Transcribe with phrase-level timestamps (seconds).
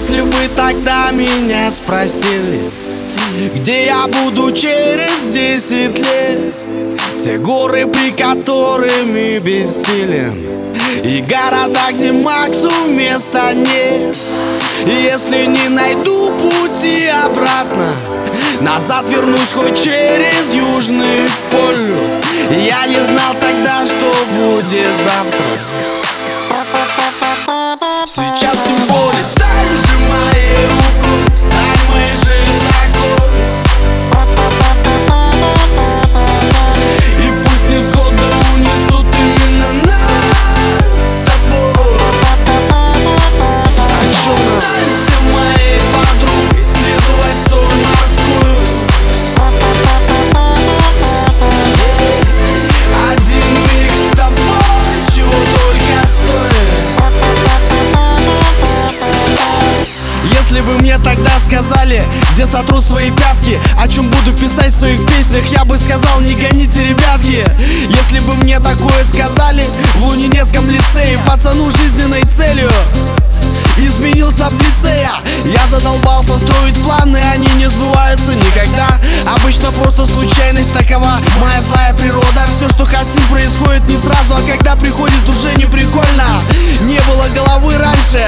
[0.00, 2.70] Если бы тогда меня спросили
[3.54, 6.54] Где я буду через десять лет?
[7.22, 10.34] Те горы, при которыми бессилен
[11.04, 14.16] И города, где Максу места нет.
[14.86, 17.92] Если не найду пути обратно
[18.62, 22.14] Назад вернусь хоть через Южный полюс.
[22.56, 25.44] Я не знал тогда, что будет завтра.
[28.06, 28.59] Сейчас
[60.60, 65.00] Если бы мне тогда сказали, где сотру свои пятки О чем буду писать в своих
[65.06, 67.46] песнях, я бы сказал, не гоните, ребятки
[67.88, 72.70] Если бы мне такое сказали в Лунинецком лицее Пацану жизненной целью
[73.78, 75.12] Изменился в лицея
[75.46, 75.66] Я.
[75.68, 78.88] Задолбался строить планы, они не сбываются никогда.
[79.34, 82.42] Обычно просто случайность такова Моя злая природа.
[82.54, 86.26] Все, что хотим, происходит не сразу А когда приходит, уже не прикольно.
[86.82, 88.20] Не было головы раньше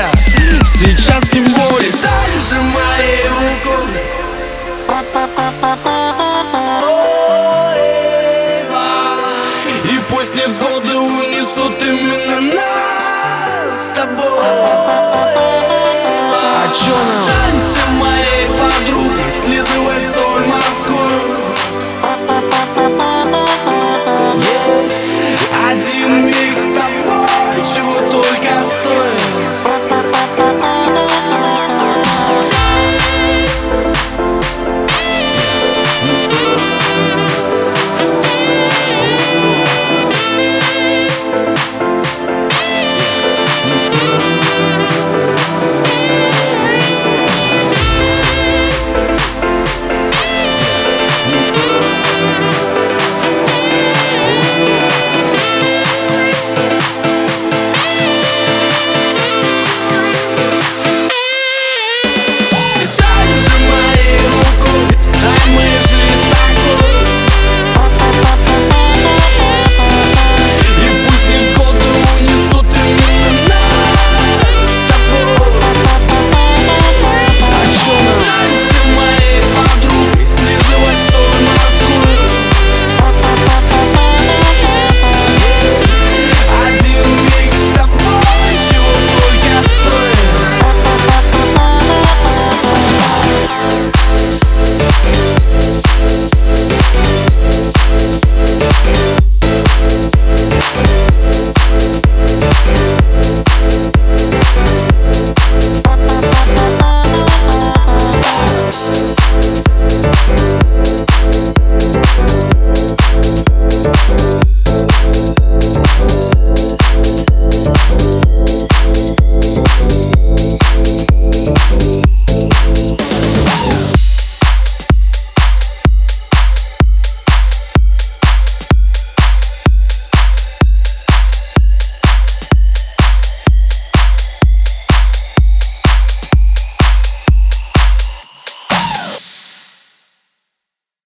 [10.63, 14.25] Годы унесут именно нас с тобой
[16.57, 17.32] А чё нам?